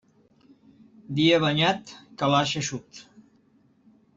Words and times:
Dia 1.19 1.39
banyat, 1.45 1.93
calaix 2.23 2.57
eixut. 2.63 3.05